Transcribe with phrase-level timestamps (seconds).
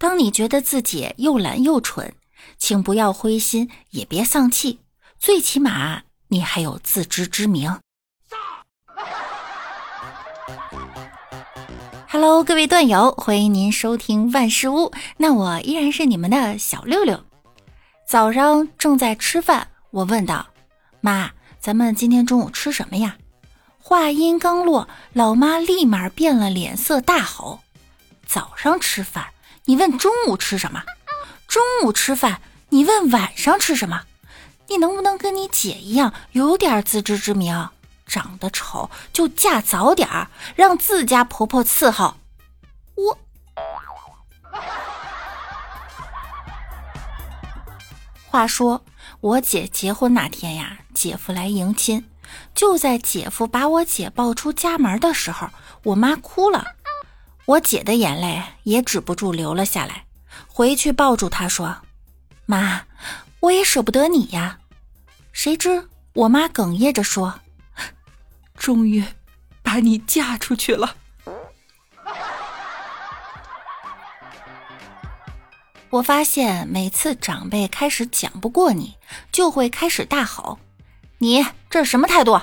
[0.00, 2.14] 当你觉得自己又懒又蠢，
[2.56, 4.78] 请不要灰心，也别丧气，
[5.18, 7.80] 最起码你还有自知之明。
[12.08, 14.92] Hello，各位段友，欢迎您收听万事屋。
[15.16, 17.24] 那我依然是你们的小六六。
[18.06, 20.46] 早上正在吃饭，我问道
[21.02, 23.16] ：“妈，咱们今天中午吃什么呀？”
[23.82, 27.58] 话音刚落，老妈立马变了脸色，大吼
[28.26, 29.26] ：“早上吃饭，
[29.68, 30.82] 你问中午吃什么？
[31.46, 32.40] 中午吃饭，
[32.70, 34.04] 你问晚上吃什么？
[34.66, 37.68] 你能不能跟你姐一样，有点自知之明？”
[38.08, 42.16] 长得丑就嫁早点儿，让自家婆婆伺候。
[42.94, 43.18] 我
[48.24, 48.82] 话说，
[49.20, 52.08] 我姐结婚那天呀，姐夫来迎亲。
[52.54, 55.50] 就在姐夫把我姐抱出家门的时候，
[55.82, 56.76] 我妈哭了，
[57.48, 60.04] 我姐的眼泪也止不住流了下来。
[60.46, 61.78] 回去抱住她说
[62.44, 62.82] ：“妈，
[63.40, 64.58] 我也舍不得你呀。”
[65.32, 67.40] 谁知我妈哽咽着说。
[68.54, 69.02] 终于
[69.62, 70.94] 把你嫁出去了。
[75.88, 78.96] 我发现每次长辈开始讲不过你，
[79.32, 80.58] 就会开始大吼
[81.16, 82.38] ：“你这是什么态度？”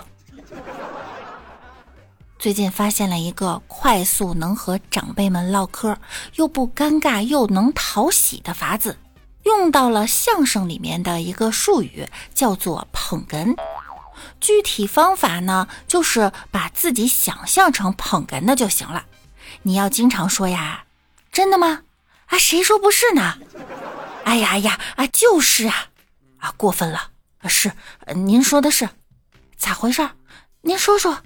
[2.46, 5.98] 最近发现了一个快速能和长辈们唠嗑，
[6.36, 9.00] 又不尴尬又能讨喜的法子，
[9.46, 13.58] 用到了相声里面的一个术语，叫做捧哏。
[14.40, 19.08] 具体方法呢，就是把自己想象成捧哏的就行了。
[19.64, 20.84] 你要经常说呀，
[21.32, 21.82] 真的吗？
[22.28, 23.40] 啊，谁说不是呢？
[24.24, 25.88] 哎呀呀啊，就是啊，
[26.38, 27.10] 啊，过分了。
[27.48, 27.72] 是，
[28.14, 28.88] 您说的是，
[29.58, 30.08] 咋回事？
[30.62, 31.24] 您说说。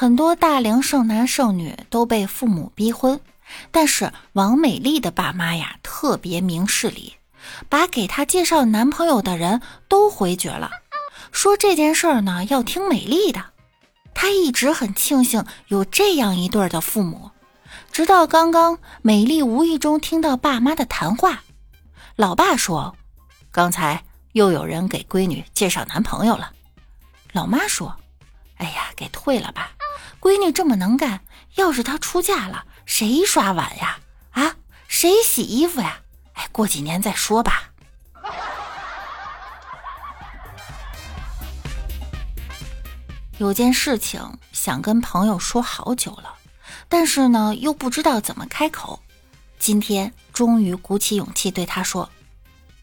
[0.00, 3.20] 很多大龄剩男剩女都被父母逼婚，
[3.70, 7.16] 但是王美丽的爸妈呀，特别明事理。
[7.68, 10.70] 把给她介绍男朋友的人都回绝了，
[11.32, 13.44] 说这件事儿呢要听美丽的。
[14.14, 17.30] 她一直很庆幸有这样一对的父母，
[17.92, 21.42] 直到刚刚，美丽无意中听到爸妈的谈话。
[22.16, 22.96] 老爸说
[23.52, 26.52] ：“刚才又有人给闺女介绍男朋友了。”
[27.34, 27.94] 老妈说
[28.56, 29.72] ：“哎呀，给退了吧，
[30.20, 31.22] 闺女这么能干，
[31.54, 33.98] 要是她出嫁了，谁刷碗呀？
[34.32, 34.54] 啊，
[34.86, 36.00] 谁洗衣服呀？”
[36.34, 37.72] 哎过几年再说吧。
[43.38, 46.34] 有件事情想跟朋友说好久了，
[46.90, 49.00] 但是呢又不知道怎么开口。
[49.58, 52.10] 今天终于鼓起勇气对他说：“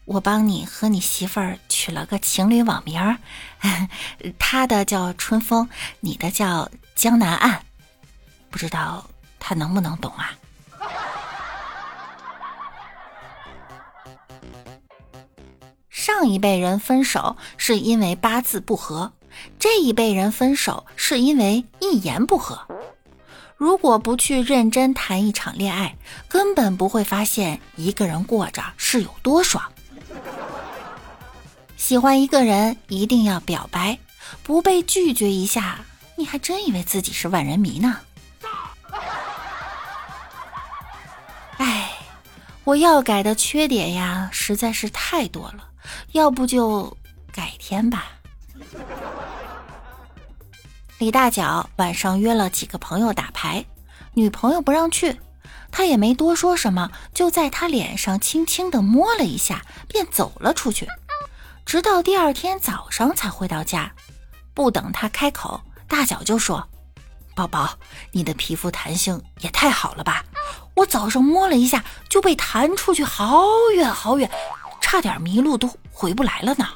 [0.08, 3.18] 我帮你和你媳妇儿取了个情侣网名儿，
[4.40, 5.68] 他的叫春风，
[6.00, 7.60] 你的叫江南岸，
[8.48, 9.06] 不知道
[9.38, 10.32] 他能不能懂啊？”
[15.90, 19.12] 上一辈人分手是因为八字不合，
[19.58, 22.66] 这一辈人分手是因为一言不合。
[23.58, 25.96] 如果不去认真谈一场恋爱，
[26.28, 29.70] 根本不会发现一个人过着是有多爽。
[31.88, 33.98] 喜欢一个人一定要表白，
[34.42, 35.78] 不被拒绝一下，
[36.16, 37.96] 你还真以为自己是万人迷呢？
[41.56, 41.90] 哎，
[42.64, 45.66] 我要改的缺点呀，实在是太多了。
[46.12, 46.94] 要不就
[47.32, 48.08] 改天吧。
[50.98, 53.64] 李大脚晚上约了几个朋友打牌，
[54.12, 55.18] 女朋友不让去，
[55.72, 60.86] 他也没多说什么，就在他脸上轻轻的摸了一下，便走了出去。
[61.68, 63.92] 直到第二天早上才回到家，
[64.54, 66.66] 不等他开口，大脚就说
[67.36, 67.78] ：“宝宝，
[68.10, 70.24] 你的皮肤弹性也太好了吧！
[70.74, 74.30] 我早上摸了一下，就被弹出去好远好远。”
[74.80, 76.66] 差点迷路都回不来了呢。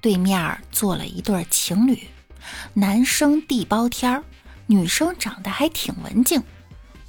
[0.00, 2.06] 对面坐了一对情侣，
[2.74, 4.22] 男生地包天儿，
[4.66, 6.40] 女生长得还挺文静。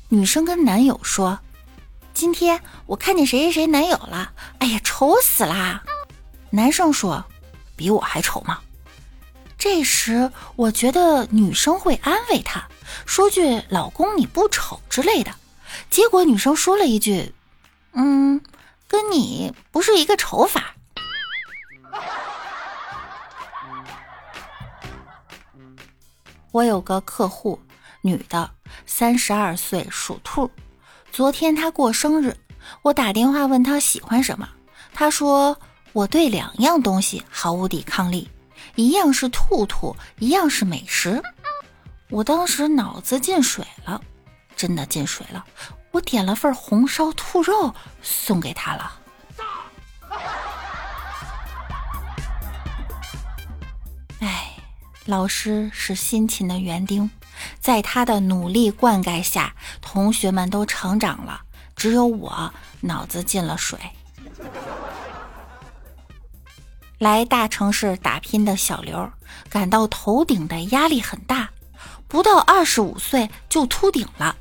[0.09, 1.39] 女生跟男友说
[2.13, 5.83] ：“今天我看见谁谁谁男友了，哎呀，丑死啦！”
[6.51, 7.25] 男生说
[7.75, 8.59] ：“比我还丑吗？”
[9.57, 12.67] 这时我觉得女生会安慰他。
[13.05, 15.33] 说句“老公你不丑”之类的，
[15.89, 17.33] 结果女生说了一句
[17.93, 18.41] ：“嗯，
[18.87, 20.75] 跟你不是一个丑法。”
[26.51, 27.61] 我有个客户，
[28.01, 28.51] 女的，
[28.85, 30.51] 三十二岁，属兔。
[31.11, 32.37] 昨天她过生日，
[32.81, 34.47] 我打电话问她喜欢什么，
[34.93, 35.57] 她说
[35.91, 38.29] 我对两样东西毫无抵抗力，
[38.75, 41.21] 一样是兔兔，一样是美食。
[42.09, 44.01] 我当时脑子进水了，
[44.55, 45.45] 真的进水了。
[45.91, 48.99] 我点了份红烧兔肉送给他了。
[54.19, 54.55] 哎，
[55.05, 57.09] 老师是辛勤的园丁，
[57.59, 61.41] 在他的努力灌溉下，同学们都成长了，
[61.75, 63.79] 只有我脑子进了水。
[66.97, 69.11] 来大城市打拼的小刘
[69.49, 71.49] 感到头顶的压力很大，
[72.07, 74.35] 不到二十五岁就秃顶了。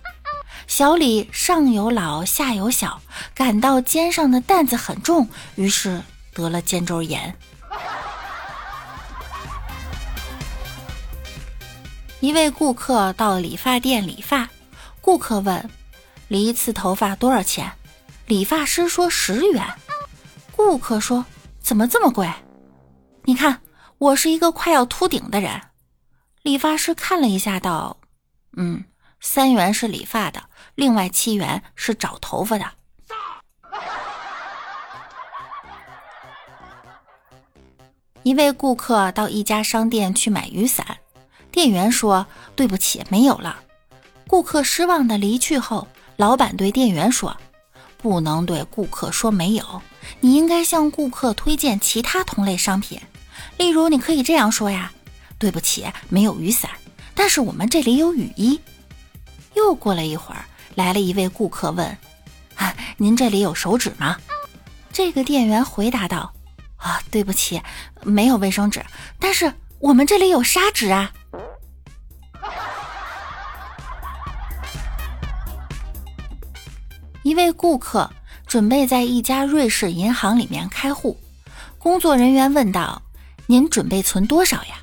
[0.66, 3.00] 小李上有老下有小，
[3.34, 6.02] 感到肩上的担子很重，于是
[6.34, 7.36] 得了肩周炎。
[12.20, 14.48] 一位顾客到理发店理发，
[15.00, 15.70] 顾客问
[16.28, 17.72] ：“理一次头发多少钱？”
[18.28, 19.64] 理发师说：“十元。”
[20.54, 21.24] 顾客说
[21.60, 22.30] ：“怎么这么贵？”
[23.24, 23.62] 你看，
[23.96, 25.60] 我是一个快要秃顶的人。
[26.42, 27.96] 理发师看了一下，道
[28.56, 28.84] ：“嗯，
[29.20, 30.44] 三元是理发的，
[30.74, 32.70] 另外七元是找头发的。”
[38.22, 40.98] 一位顾客到一家商店去买雨伞，
[41.52, 43.60] 店员说：“对不起，没有了。”
[44.26, 47.36] 顾客失望的离去后，老板对店员说
[47.98, 49.82] ：“不能对顾客说没有，
[50.20, 53.00] 你应该向顾客推荐其他同类商品。”
[53.56, 54.92] 例如，你可以这样说呀
[55.38, 56.70] ：“对不起，没有雨伞，
[57.14, 58.60] 但是我们这里有雨衣。”
[59.54, 60.44] 又过了一会儿，
[60.76, 61.98] 来了一位顾客问
[62.54, 64.16] ：“啊，您这里有手纸吗？”
[64.92, 66.32] 这个店员回答道
[66.76, 67.60] ：“啊，对不起，
[68.02, 68.84] 没有卫生纸，
[69.18, 71.12] 但是我们这里有砂纸啊。”
[77.30, 78.10] 一位顾客
[78.44, 81.16] 准备在一家瑞士银行里面开户，
[81.78, 83.00] 工作人员问道。
[83.46, 84.80] 您准备存多少呀？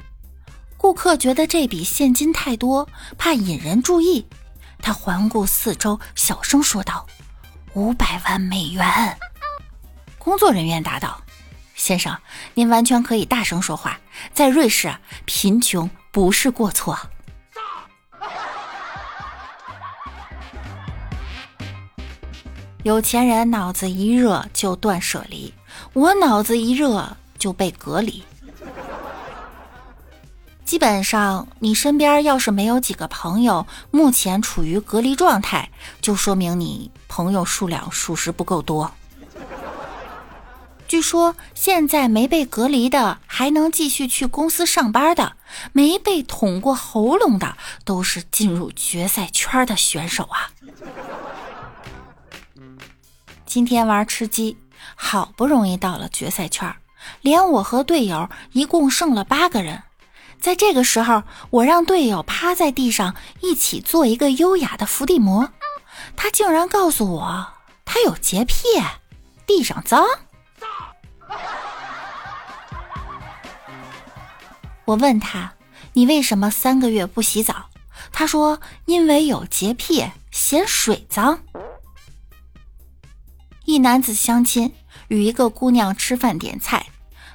[0.77, 4.25] 顾客觉得这笔现金太多，怕引人注意，
[4.79, 7.05] 他环顾四周，小声说道
[7.75, 9.17] ：“五百万美元。”
[10.17, 11.21] 工作人员答道
[11.75, 12.17] ：“先生，
[12.53, 13.99] 您完全可以大声说话，
[14.33, 14.95] 在瑞士，
[15.25, 16.97] 贫穷不是过错。”
[22.87, 25.53] 有钱人脑子一热就断舍离，
[25.91, 28.23] 我脑子一热就被隔离。
[30.63, 35.69] 基本上，你身边要是没有几个朋友目前处于隔离状态，
[35.99, 38.89] 就说明你朋友数量属实不够多。
[40.87, 45.33] 据说现在没被隔离的还能继续去公司上班的，
[45.73, 50.47] 没被捅过喉咙的都是进入决赛圈的选手啊！
[53.57, 54.55] 今天玩吃鸡，
[54.93, 56.75] 好不容易到了决赛圈，
[57.21, 59.81] 连我和队友一共剩了八个人。
[60.39, 65.49] 在这个时候，我让队友趴在地上一起做一个优雅的伏地魔，
[66.15, 67.47] 他竟然告诉我
[67.83, 68.63] 他有洁癖，
[69.47, 70.05] 地上脏。
[74.85, 75.53] 我问他
[75.93, 77.69] ：“你为什么三个月不洗澡？”
[78.13, 81.39] 他说：“因为有洁癖，嫌水脏。”
[83.67, 84.73] 一男子相亲，
[85.09, 86.85] 与一个姑娘吃饭点菜，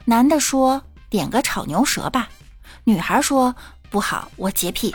[0.07, 2.31] 男的说：“点个炒牛舌吧。”
[2.85, 3.55] 女孩说
[3.91, 4.91] ：“不好，我洁癖，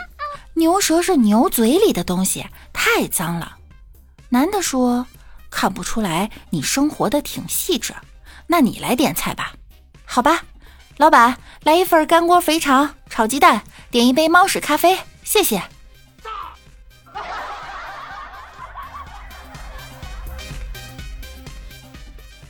[0.54, 3.56] 牛舌是牛嘴里的东西，太脏了。”
[4.30, 5.06] 男的说
[5.48, 7.94] ：“看不出来，你生活的挺细致，
[8.48, 9.52] 那你来点菜吧。”
[10.04, 10.42] 好吧，
[10.96, 15.62] 老板，来一份干锅肥肠炒鸡蛋，点一杯猫屎咖啡，谢谢。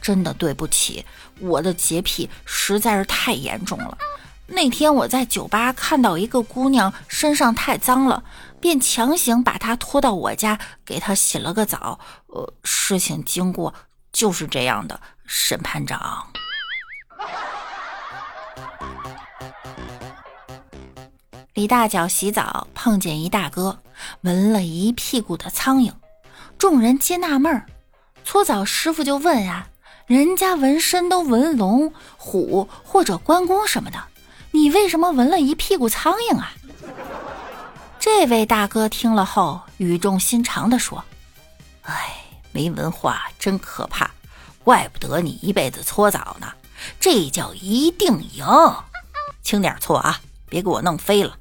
[0.09, 1.05] 真的对不起，
[1.39, 3.99] 我的洁癖实在是太严重了。
[4.47, 8.25] 那天我在酒吧看到一个姑娘身上太脏了，
[8.59, 12.01] 便强行把她拖到我家，给她洗了个澡。
[12.29, 13.75] 呃，事情经过
[14.11, 16.27] 就是这样的，审判长。
[21.53, 23.83] 李大脚洗澡碰见一大哥，
[24.23, 25.93] 闻了一屁股的苍蝇，
[26.57, 27.67] 众人皆纳闷儿。
[28.25, 29.69] 搓澡师傅就问呀
[30.09, 34.03] ：“人家纹身都纹龙、虎或者关公什么的。”
[34.51, 36.53] 你为什么纹了一屁股苍蝇啊？
[38.01, 41.05] 这位大哥听了后语重心长地说
[41.85, 42.17] ：“哎，
[42.51, 44.11] 没文化真可怕，
[44.65, 46.51] 怪不得你一辈子搓澡呢，
[46.99, 48.47] 这叫一定赢。
[49.43, 51.37] 轻点搓啊，别给我弄飞了。”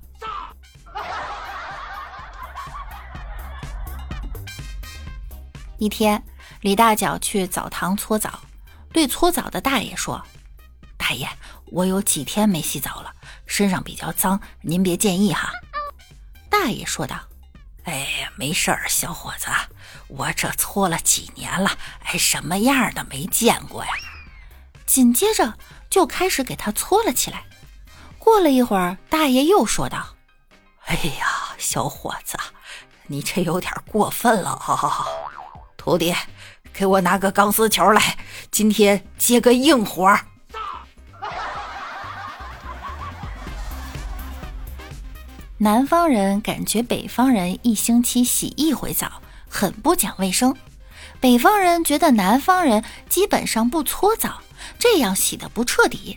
[5.80, 6.22] 一天，
[6.60, 8.40] 李大脚去澡堂搓澡，
[8.98, 10.26] 对搓澡的大爷说
[10.98, 11.30] ：“大爷。”
[11.72, 13.14] 我有几天没洗澡了，
[13.46, 15.52] 身上比较脏，您别介意哈。”
[16.50, 17.20] 大爷说道
[17.86, 19.46] ：“哎，没事儿，小伙子，
[20.08, 23.92] 我这搓了几年了，哎，什么样的没见过呀？”
[24.88, 25.60] 紧接着
[25.92, 27.44] 就开始给他搓了起来。
[28.18, 30.16] 过了一会儿，大爷又说道
[30.88, 32.36] ：“哎呀，小伙子，
[33.06, 35.06] 你这有点过分了啊！
[35.76, 36.16] 徒弟，
[36.78, 38.16] 给我拿个钢丝球来，
[38.52, 40.20] 今天接个硬活儿。”
[45.58, 50.56] 南方人感觉北方人一星期洗一回澡很不讲卫生，
[51.20, 54.40] 北方人觉得南方人基本上不搓澡，
[54.78, 56.16] 这样洗的不彻底。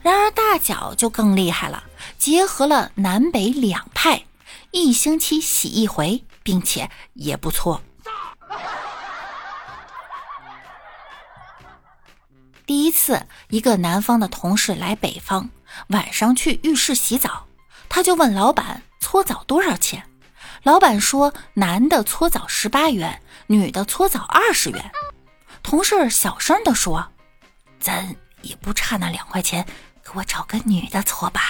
[0.00, 1.84] 然而大脚就更厉害了，
[2.16, 4.24] 结合了南北两派，
[4.70, 7.82] 一星期洗一回，并且也不搓。
[12.72, 15.50] 第一次，一个南方的同事来北方，
[15.88, 17.46] 晚上去浴室洗澡。
[17.90, 20.08] 他就问老板搓澡多少钱，
[20.62, 24.90] 老板说男的搓澡十八元，女的搓澡二十元。
[25.62, 27.12] 同事小声的说
[27.78, 29.66] ：“咱也不差那两块钱，
[30.02, 31.42] 给我找个女的搓吧。”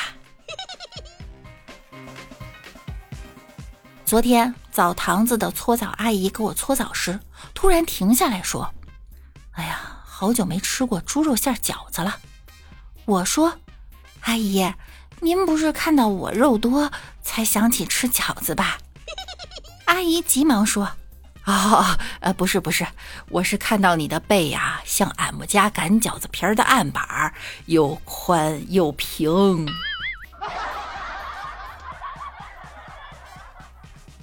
[4.04, 7.20] 昨天澡堂子的搓澡阿姨给我搓澡时，
[7.54, 8.74] 突然停下来说
[9.54, 12.20] ：“哎呀，好久没吃过猪肉馅饺子了。”
[13.06, 13.58] 我说
[14.22, 14.72] ：“阿姨。”
[15.18, 18.78] 您不是看到我肉多才想起吃饺子吧？
[19.86, 20.92] 阿姨急忙说
[21.42, 22.86] ：“啊，呃，不是不是，
[23.30, 27.34] 我是看到你的背呀，像俺们家擀饺子皮儿的案板，
[27.66, 29.66] 又宽又平。”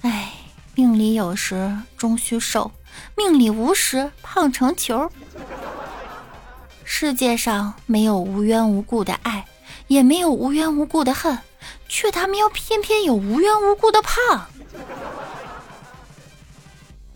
[0.00, 0.32] 哎，
[0.74, 2.72] 命里有时终须瘦，
[3.18, 5.12] 命里无时胖成球。
[6.92, 9.46] 世界上没有无缘无故的爱。
[9.86, 11.38] 也没有无缘无故的恨，
[11.88, 14.48] 却他喵偏偏有无缘无故的胖。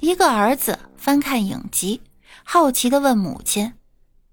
[0.00, 2.02] 一个儿子翻看影集，
[2.42, 3.74] 好奇的问母亲：“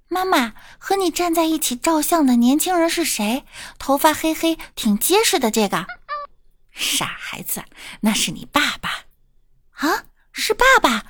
[0.10, 3.46] 妈妈，和你站在一起照相的年轻人是谁？
[3.78, 5.86] 头发黑黑，挺结实的。”这个
[6.72, 7.64] 傻孩子，
[8.00, 8.90] 那是你爸爸
[9.72, 11.04] 啊，是爸爸。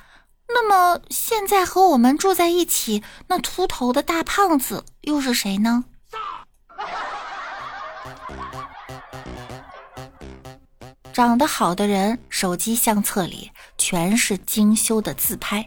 [0.54, 5.84] 那么现在和我们住在一起，那秃头的大胖子又是谁呢？
[11.12, 15.62] 长得好的人，手机相册里全是精修的自拍；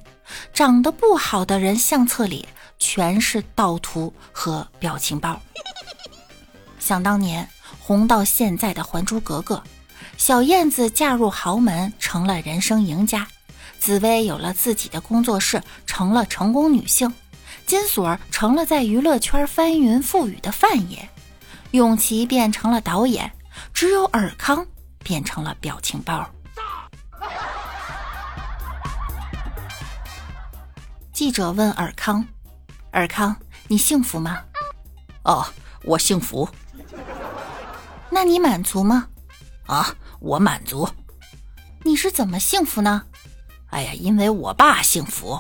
[0.54, 2.48] 长得不好的人，相册里
[2.80, 5.40] 全是盗图和表情包。
[6.80, 7.48] 想当年
[7.80, 9.56] 红到现在的《还珠格格》，
[10.18, 13.28] 小燕子嫁入豪门，成了人生赢家；
[13.86, 17.08] 紫薇有了自己的工作室，成了成功女性；
[17.68, 21.08] 金锁成了在娱乐圈翻云覆雨的范爷；
[21.70, 23.32] 永琪变成了导演，
[23.72, 24.66] 只有尔康。
[25.04, 26.28] 变成了表情包。
[31.14, 32.26] 记者问尔康
[32.90, 33.36] ：“尔康，
[33.68, 34.42] 你幸福吗
[35.22, 35.46] ？”“哦，
[35.84, 36.50] 我幸福。
[38.10, 39.10] ”“那你满足吗
[39.68, 40.90] ？”“啊，我满足。
[41.86, 43.04] ”“你是怎么幸福呢
[43.76, 45.38] ？”“哎呀，因为我爸幸福。”“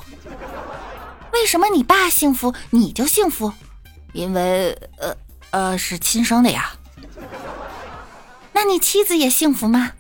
[1.32, 3.54] 为什么你爸幸福你就幸福
[4.12, 5.15] ？”“因为呃
[5.51, 6.74] 呃是亲生的呀。”
[8.51, 9.94] 那你妻子也幸福吗？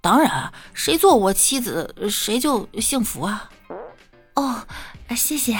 [0.00, 3.50] 当然，谁做我妻子，谁就幸福啊！
[4.34, 4.62] 哦，
[5.14, 5.58] 谢谢。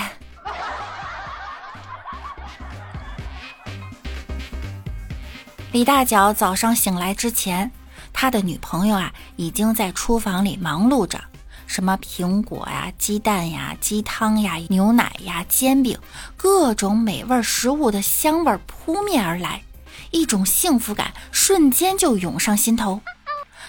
[5.72, 7.70] 李大脚早上醒来之前，
[8.14, 11.22] 他的女朋友啊已经在厨房里忙碌着，
[11.68, 15.96] 什么苹果呀、鸡蛋呀、鸡汤呀、牛奶呀、煎饼，
[16.36, 19.62] 各种美味食物的香味扑面而来。
[20.10, 23.02] 一种幸福感瞬间就涌上心头。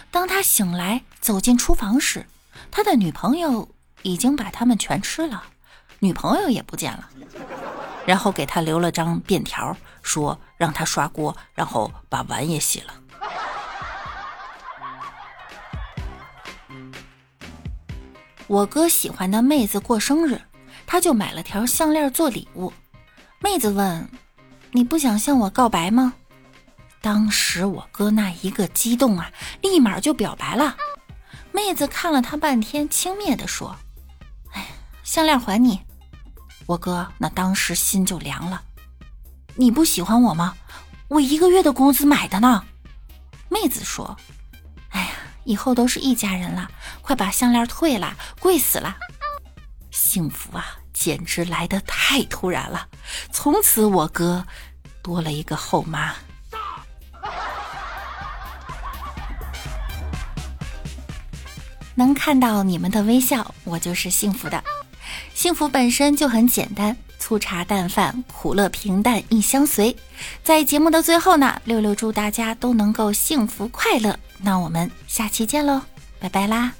[0.10, 2.26] 当他醒来走进厨房时，
[2.72, 3.68] 他的女朋友
[4.02, 5.44] 已经把它们全吃了，
[6.00, 7.10] 女朋友也不见了。
[8.06, 12.94] 然后给他留了张便条，说让他刷锅，然后把碗也洗了。
[18.50, 20.42] 我哥喜欢的妹子过生日，
[20.88, 22.74] 他就买了条项链做礼物。
[23.40, 24.10] 妹子问
[24.74, 26.16] ：“你不想向我告白吗？”
[27.00, 30.76] 当时我哥那一个激动啊，立马就表白了。
[31.52, 33.78] 妹子看了他半天，轻蔑地说
[34.54, 34.66] ：“哎，
[35.04, 35.82] 项链还你。”
[36.66, 38.64] 我哥那当时心就凉了。
[39.58, 40.56] 你不喜欢我吗？
[41.08, 42.64] 我一个月的工资买的呢。
[43.48, 44.18] 妹子说：“，
[45.50, 46.70] 以后都是一家人了，
[47.02, 48.96] 快把项链退了，贵死了。”
[49.90, 52.88] 幸福啊，简直来得太突然了。
[53.32, 54.46] 从此我哥。
[55.02, 56.14] 多了一个后妈。
[61.96, 64.64] 能看到你们的微笑，我就是幸福的。
[65.34, 66.96] 幸福本身就很简单，
[67.30, 69.96] 粗茶淡饭，苦乐平淡亦相随。
[70.44, 74.18] 在节目的最后呢，六六祝大家都能够幸福快乐。
[74.42, 75.80] 那我们下期见喽，
[76.20, 76.74] 拜拜啦！